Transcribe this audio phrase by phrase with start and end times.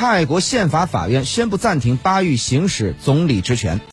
[0.00, 3.80] 泰国宪法法院宣布暂停巴育行使总理职权。